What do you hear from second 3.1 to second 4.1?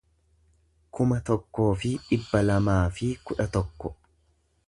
kudha tokko